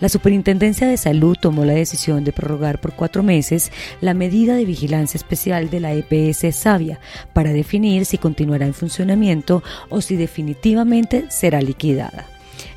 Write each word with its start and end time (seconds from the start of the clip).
La 0.00 0.08
Superintendencia 0.08 0.86
de 0.86 0.96
Salud 0.96 1.36
tomó 1.40 1.64
la 1.64 1.72
decisión 1.72 2.22
de 2.22 2.32
prorrogar 2.32 2.80
por 2.80 2.92
cuatro 2.92 3.24
meses 3.24 3.72
la 4.00 4.14
medida 4.14 4.54
de 4.54 4.64
vigilancia 4.64 5.18
especial 5.18 5.70
de 5.70 5.80
la 5.80 5.92
EPS 5.92 6.54
Savia 6.54 7.00
para 7.32 7.52
definir 7.52 8.04
si 8.06 8.16
continuará 8.16 8.66
en 8.66 8.74
funcionamiento 8.74 9.62
o 9.88 10.00
si 10.00 10.14
definitivamente 10.14 11.24
será 11.30 11.60
liquidada. 11.60 12.26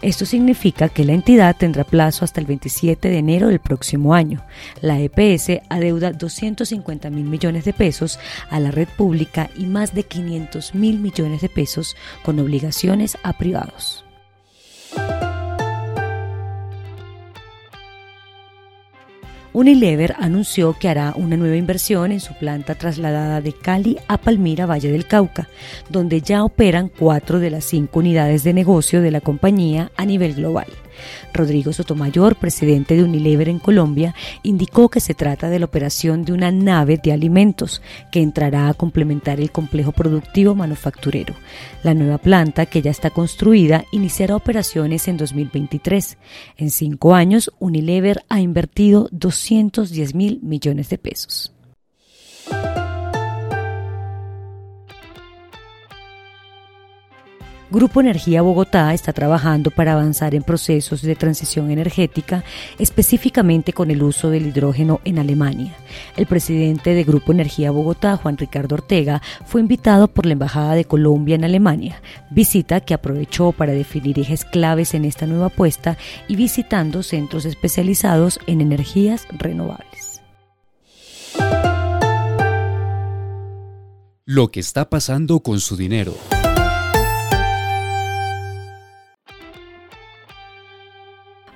Esto 0.02 0.26
significa 0.26 0.90
que 0.90 1.06
la 1.06 1.14
entidad 1.14 1.56
tendrá 1.56 1.84
plazo 1.84 2.26
hasta 2.26 2.40
el 2.40 2.48
27 2.48 3.08
de 3.08 3.18
enero 3.18 3.50
del 3.50 3.60
próximo 3.60 4.16
año. 4.16 4.44
La 4.82 5.00
EPS 5.00 5.62
adeuda 5.70 6.12
250 6.12 7.12
mil 7.12 7.26
millones 7.26 7.66
de 7.66 7.74
pesos 7.74 8.20
a 8.50 8.60
la 8.60 8.72
red 8.72 8.88
pública 8.98 9.52
y 9.56 9.68
más 9.68 9.94
de 9.94 10.04
500 10.04 10.74
mil 10.74 11.00
millones 11.00 11.42
de 11.42 11.50
pesos 11.50 11.96
con 12.24 12.40
obligaciones 12.40 13.18
a 13.22 13.34
privados. 13.34 14.06
Unilever 19.54 20.16
anunció 20.18 20.78
que 20.80 20.88
hará 20.88 21.14
una 21.16 21.36
nueva 21.36 21.58
inversión 21.58 22.14
en 22.14 22.22
su 22.22 22.34
planta 22.36 22.76
trasladada 22.76 23.42
de 23.42 23.52
Cali 23.52 23.98
a 24.08 24.18
Palmira, 24.18 24.66
Valle 24.66 24.90
del 24.90 25.08
Cauca, 25.08 25.50
donde 25.90 26.22
ya 26.22 26.46
operan 26.46 26.88
cuatro 26.88 27.40
de 27.40 27.50
las 27.50 27.66
cinco 27.66 28.00
unidades 28.00 28.44
de 28.46 28.54
negocio 28.54 29.02
de 29.02 29.12
la 29.12 29.20
compañía 29.20 29.92
a 29.98 30.06
nivel 30.06 30.36
global. 30.36 30.68
Rodrigo 31.34 31.74
Sotomayor, 31.74 32.36
presidente 32.36 32.96
de 32.96 33.04
Unilever 33.04 33.50
en 33.50 33.60
Colombia, 33.60 34.16
indicó 34.44 34.90
que 34.90 35.00
se 35.00 35.14
trata 35.14 35.50
de 35.50 35.60
la 35.60 35.66
operación 35.66 36.26
de 36.26 36.34
una 36.34 36.52
nave 36.52 37.00
de 37.02 37.12
alimentos 37.12 37.82
que 38.12 38.22
entrará 38.22 38.70
a 38.70 38.74
complementar 38.74 39.40
el 39.40 39.52
complejo 39.52 39.92
productivo 39.92 40.56
manufacturero. 40.56 41.36
La 41.84 41.94
nueva 41.94 42.18
planta, 42.18 42.66
que 42.66 42.82
ya 42.82 42.92
está 42.92 43.10
construida, 43.10 43.86
iniciará 43.92 44.36
operaciones 44.36 45.08
en 45.08 45.18
2023. 45.18 46.18
En 46.58 46.70
cinco 46.72 47.16
años, 47.16 47.52
Unilever 47.60 48.24
ha 48.30 48.42
invertido 48.42 49.08
210 49.12 50.16
mil 50.16 50.40
millones 50.42 50.90
de 50.90 50.98
pesos. 50.98 51.54
Grupo 57.72 58.02
Energía 58.02 58.42
Bogotá 58.42 58.94
está 58.94 59.14
trabajando 59.14 59.72
para 59.72 59.94
avanzar 59.94 60.36
en 60.36 60.44
procesos 60.44 61.02
de 61.02 61.16
transición 61.16 61.72
energética, 61.72 62.44
específicamente 62.78 63.72
con 63.72 63.90
el 63.92 64.04
uso 64.04 64.30
del 64.30 64.48
hidrógeno 64.48 65.00
en 65.06 65.20
Alemania. 65.20 65.74
El 66.18 66.26
presidente 66.26 66.94
de 66.94 67.06
Grupo 67.06 67.32
Energía 67.32 67.72
Bogotá, 67.72 68.18
Juan 68.18 68.38
Ricardo 68.38 68.76
Ortega, 68.76 69.22
fue 69.46 69.62
invitado 69.62 70.10
por 70.10 70.26
la 70.26 70.34
Embajada 70.34 70.76
de 70.76 70.84
Colombia 70.84 71.36
en 71.36 71.46
Alemania, 71.46 72.02
visita 72.30 72.82
que 72.82 72.94
aprovechó 72.94 73.54
para 73.54 73.72
definir 73.72 74.20
ejes 74.20 74.44
claves 74.44 74.94
en 74.94 75.06
esta 75.06 75.26
nueva 75.26 75.46
apuesta 75.46 75.98
y 76.28 76.36
visitando 76.36 77.04
centros 77.04 77.46
especializados 77.46 78.42
en 78.48 78.60
energías 78.60 79.28
renovables. 79.32 80.22
Lo 84.26 84.52
que 84.52 84.60
está 84.60 84.90
pasando 84.90 85.40
con 85.40 85.62
su 85.62 85.78
dinero. 85.78 86.18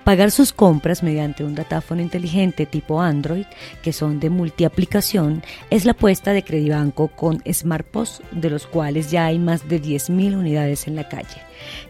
Pagar 0.05 0.29
sus 0.29 0.53
compras 0.53 1.01
mediante 1.01 1.43
un 1.43 1.55
datáfono 1.55 1.99
inteligente 1.99 2.67
tipo 2.67 3.01
Android, 3.01 3.47
que 3.81 3.91
son 3.91 4.19
de 4.19 4.29
multiaplicación, 4.29 5.41
es 5.71 5.83
la 5.83 5.93
apuesta 5.93 6.31
de 6.31 6.43
Credibanco 6.43 7.07
con 7.07 7.41
SmartPOS, 7.51 8.21
de 8.31 8.51
los 8.51 8.67
cuales 8.67 9.09
ya 9.09 9.25
hay 9.25 9.39
más 9.39 9.67
de 9.67 9.81
10.000 9.81 10.37
unidades 10.37 10.85
en 10.85 10.95
la 10.95 11.09
calle. 11.09 11.41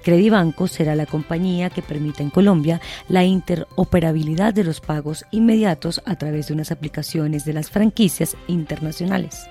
Credibanco 0.01 0.69
será 0.69 0.95
la 0.95 1.05
compañía 1.05 1.69
que 1.69 1.81
permita 1.81 2.23
en 2.23 2.29
Colombia 2.29 2.79
la 3.09 3.25
interoperabilidad 3.25 4.53
de 4.53 4.63
los 4.63 4.79
pagos 4.79 5.25
inmediatos 5.31 6.01
a 6.05 6.15
través 6.15 6.47
de 6.47 6.53
unas 6.53 6.71
aplicaciones 6.71 7.43
de 7.43 7.51
las 7.51 7.69
franquicias 7.69 8.37
internacionales 8.47 9.49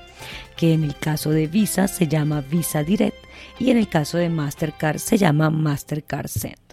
que 0.57 0.73
en 0.73 0.85
el 0.85 0.97
caso 0.97 1.31
de 1.31 1.49
Visa 1.49 1.87
se 1.87 2.09
llama 2.09 2.41
Visa 2.41 2.83
Direct 2.83 3.19
y 3.59 3.71
en 3.71 3.77
el 3.77 3.89
caso 3.89 4.17
de 4.17 4.31
Mastercard 4.31 4.99
se 4.99 5.19
llama 5.19 5.51
Mastercard 5.51 6.29
Send. 6.29 6.64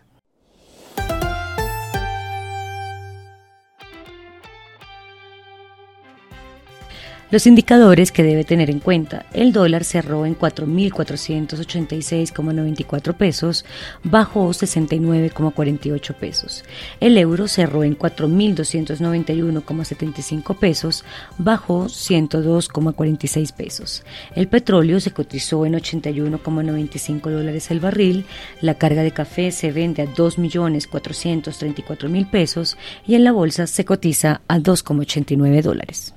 Los 7.32 7.48
indicadores 7.48 8.12
que 8.12 8.22
debe 8.24 8.44
tener 8.44 8.70
en 8.70 8.82
cuenta. 8.82 9.26
El 9.32 9.54
dólar 9.54 9.86
cerró 9.86 10.26
en 10.26 10.38
4.486,94 10.38 13.16
pesos, 13.16 13.64
bajó 14.04 14.50
69,48 14.50 16.14
pesos. 16.16 16.66
El 17.00 17.18
euro 17.18 17.48
cerró 17.48 17.86
en 17.86 17.98
4.291,75 17.98 20.58
pesos, 20.58 21.06
bajó 21.38 21.86
102,46 21.86 23.54
pesos. 23.54 24.04
El 24.36 24.50
petróleo 24.50 25.00
se 25.00 25.12
cotizó 25.12 25.66
en 25.66 25.76
81,95 25.76 27.30
dólares 27.30 27.72
el 27.72 27.80
barril. 27.80 28.26
La 28.60 28.74
carga 28.74 29.04
de 29.04 29.12
café 29.12 29.54
se 29.54 29.72
vende 29.72 30.02
a 30.02 30.06
2.434.000 30.06 32.30
pesos 32.30 32.76
y 33.08 33.16
en 33.16 33.24
la 33.24 33.32
bolsa 33.32 33.68
se 33.68 33.86
cotiza 33.86 34.42
a 34.50 34.58
2,89 34.58 35.62
dólares. 35.62 36.14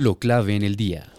Lo 0.00 0.14
clave 0.14 0.56
en 0.56 0.62
el 0.62 0.76
día. 0.76 1.12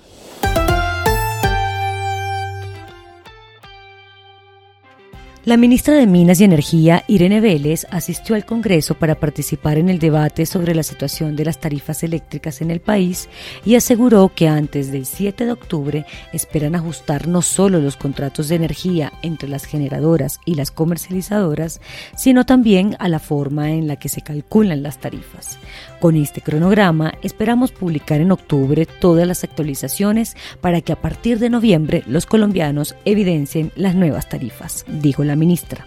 La 5.43 5.57
ministra 5.57 5.95
de 5.95 6.05
Minas 6.05 6.39
y 6.39 6.43
Energía, 6.43 7.03
Irene 7.07 7.41
Vélez, 7.41 7.87
asistió 7.89 8.35
al 8.35 8.45
Congreso 8.45 8.93
para 8.93 9.15
participar 9.15 9.79
en 9.79 9.89
el 9.89 9.97
debate 9.97 10.45
sobre 10.45 10.75
la 10.75 10.83
situación 10.83 11.35
de 11.35 11.45
las 11.45 11.59
tarifas 11.59 12.03
eléctricas 12.03 12.61
en 12.61 12.69
el 12.69 12.79
país 12.79 13.27
y 13.65 13.73
aseguró 13.73 14.31
que 14.35 14.47
antes 14.47 14.91
del 14.91 15.07
7 15.07 15.47
de 15.47 15.51
octubre 15.51 16.05
esperan 16.31 16.75
ajustar 16.75 17.27
no 17.27 17.41
solo 17.41 17.79
los 17.79 17.97
contratos 17.97 18.49
de 18.49 18.55
energía 18.57 19.13
entre 19.23 19.49
las 19.49 19.65
generadoras 19.65 20.39
y 20.45 20.53
las 20.53 20.69
comercializadoras, 20.69 21.81
sino 22.15 22.45
también 22.45 22.95
a 22.99 23.09
la 23.09 23.17
forma 23.17 23.71
en 23.71 23.87
la 23.87 23.95
que 23.95 24.09
se 24.09 24.21
calculan 24.21 24.83
las 24.83 24.99
tarifas. 24.99 25.57
Con 25.99 26.17
este 26.17 26.41
cronograma 26.41 27.15
esperamos 27.23 27.71
publicar 27.71 28.21
en 28.21 28.31
octubre 28.31 28.85
todas 28.85 29.27
las 29.27 29.43
actualizaciones 29.43 30.35
para 30.61 30.81
que 30.81 30.93
a 30.93 31.01
partir 31.01 31.39
de 31.39 31.49
noviembre 31.49 32.03
los 32.05 32.27
colombianos 32.27 32.95
evidencien 33.05 33.71
las 33.75 33.95
nuevas 33.95 34.29
tarifas, 34.29 34.85
dijo 34.87 35.23
la 35.23 35.30
ministra. 35.35 35.85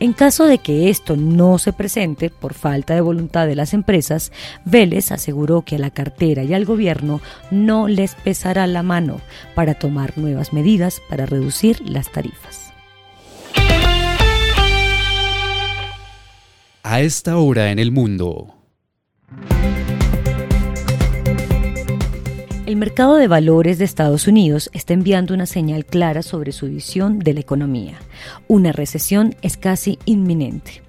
En 0.00 0.12
caso 0.12 0.46
de 0.46 0.58
que 0.58 0.90
esto 0.90 1.16
no 1.16 1.58
se 1.58 1.72
presente 1.72 2.30
por 2.30 2.54
falta 2.54 2.94
de 2.94 3.00
voluntad 3.00 3.46
de 3.46 3.56
las 3.56 3.74
empresas, 3.74 4.32
Vélez 4.64 5.12
aseguró 5.12 5.62
que 5.62 5.76
a 5.76 5.78
la 5.78 5.90
cartera 5.90 6.42
y 6.44 6.54
al 6.54 6.64
gobierno 6.64 7.20
no 7.50 7.88
les 7.88 8.14
pesará 8.14 8.66
la 8.66 8.82
mano 8.82 9.20
para 9.54 9.74
tomar 9.74 10.16
nuevas 10.18 10.52
medidas 10.52 11.00
para 11.08 11.26
reducir 11.26 11.80
las 11.88 12.10
tarifas. 12.10 12.72
A 16.82 17.00
esta 17.00 17.36
hora 17.38 17.72
en 17.72 17.80
el 17.80 17.90
mundo. 17.90 18.55
El 22.66 22.74
mercado 22.74 23.14
de 23.14 23.28
valores 23.28 23.78
de 23.78 23.84
Estados 23.84 24.26
Unidos 24.26 24.70
está 24.72 24.92
enviando 24.92 25.32
una 25.32 25.46
señal 25.46 25.84
clara 25.84 26.22
sobre 26.22 26.50
su 26.50 26.66
visión 26.66 27.20
de 27.20 27.32
la 27.32 27.38
economía. 27.38 27.94
Una 28.48 28.72
recesión 28.72 29.36
es 29.40 29.56
casi 29.56 30.00
inminente. 30.04 30.82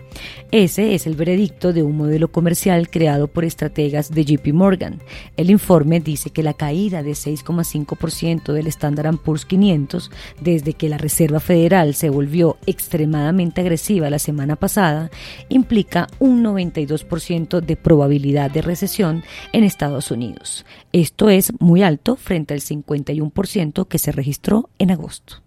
Ese 0.51 0.95
es 0.95 1.07
el 1.07 1.15
veredicto 1.15 1.73
de 1.73 1.83
un 1.83 1.97
modelo 1.97 2.31
comercial 2.31 2.89
creado 2.89 3.27
por 3.27 3.45
estrategas 3.45 4.11
de 4.11 4.25
JP 4.25 4.53
Morgan. 4.53 4.99
El 5.35 5.49
informe 5.49 5.99
dice 5.99 6.29
que 6.29 6.43
la 6.43 6.53
caída 6.53 7.03
de 7.03 7.11
6,5% 7.11 8.53
del 8.53 8.67
Standard 8.67 9.17
Poor's 9.17 9.45
500 9.45 10.11
desde 10.41 10.73
que 10.73 10.89
la 10.89 10.97
Reserva 10.97 11.39
Federal 11.39 11.93
se 11.93 12.09
volvió 12.09 12.57
extremadamente 12.65 13.61
agresiva 13.61 14.09
la 14.09 14.19
semana 14.19 14.55
pasada 14.55 15.09
implica 15.49 16.07
un 16.19 16.43
92% 16.43 17.61
de 17.61 17.75
probabilidad 17.75 18.51
de 18.51 18.61
recesión 18.61 19.23
en 19.53 19.63
Estados 19.63 20.11
Unidos. 20.11 20.65
Esto 20.93 21.29
es 21.29 21.53
muy 21.59 21.83
alto 21.83 22.15
frente 22.15 22.53
al 22.53 22.61
51% 22.61 23.87
que 23.87 23.99
se 23.99 24.11
registró 24.11 24.69
en 24.79 24.91
agosto. 24.91 25.46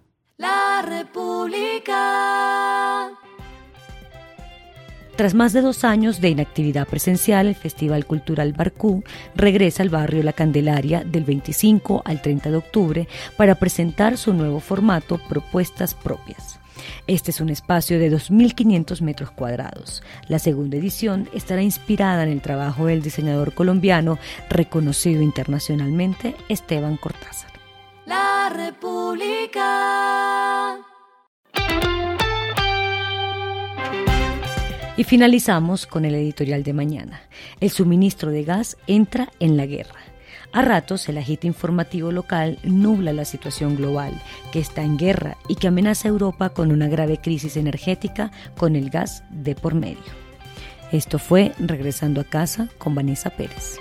Tras 5.15 5.33
más 5.33 5.53
de 5.53 5.61
dos 5.61 5.83
años 5.83 6.21
de 6.21 6.29
inactividad 6.29 6.87
presencial, 6.87 7.47
el 7.47 7.55
Festival 7.55 8.05
Cultural 8.05 8.53
Barcú 8.53 9.03
regresa 9.35 9.83
al 9.83 9.89
barrio 9.89 10.23
La 10.23 10.33
Candelaria 10.33 11.03
del 11.03 11.25
25 11.25 12.01
al 12.05 12.21
30 12.21 12.49
de 12.49 12.57
octubre 12.57 13.07
para 13.37 13.55
presentar 13.55 14.17
su 14.17 14.33
nuevo 14.33 14.59
formato 14.59 15.19
Propuestas 15.29 15.93
Propias. 15.93 16.59
Este 17.07 17.31
es 17.31 17.41
un 17.41 17.49
espacio 17.49 17.99
de 17.99 18.11
2.500 18.11 19.01
metros 19.01 19.31
cuadrados. 19.31 20.03
La 20.27 20.39
segunda 20.39 20.77
edición 20.77 21.29
estará 21.33 21.61
inspirada 21.61 22.23
en 22.23 22.29
el 22.29 22.41
trabajo 22.41 22.85
del 22.87 23.01
diseñador 23.01 23.53
colombiano 23.53 24.17
reconocido 24.49 25.21
internacionalmente 25.21 26.35
Esteban 26.49 26.97
Cortázar. 26.97 27.51
La 28.05 28.49
República. 28.49 29.71
Y 35.01 35.03
finalizamos 35.03 35.87
con 35.87 36.05
el 36.05 36.13
editorial 36.13 36.61
de 36.61 36.73
mañana. 36.73 37.21
El 37.59 37.71
suministro 37.71 38.29
de 38.29 38.43
gas 38.43 38.77
entra 38.85 39.29
en 39.39 39.57
la 39.57 39.65
guerra. 39.65 39.99
A 40.53 40.61
ratos 40.61 41.09
el 41.09 41.17
agite 41.17 41.47
informativo 41.47 42.11
local 42.11 42.59
nubla 42.63 43.11
la 43.11 43.25
situación 43.25 43.75
global, 43.75 44.13
que 44.51 44.59
está 44.59 44.83
en 44.83 44.99
guerra 44.99 45.37
y 45.47 45.55
que 45.55 45.67
amenaza 45.67 46.07
a 46.07 46.11
Europa 46.11 46.51
con 46.51 46.71
una 46.71 46.87
grave 46.87 47.17
crisis 47.17 47.57
energética 47.57 48.29
con 48.55 48.75
el 48.75 48.91
gas 48.91 49.23
de 49.31 49.55
por 49.55 49.73
medio. 49.73 50.03
Esto 50.91 51.17
fue 51.17 51.53
Regresando 51.57 52.21
a 52.21 52.25
casa 52.25 52.69
con 52.77 52.93
Vanessa 52.93 53.31
Pérez. 53.31 53.79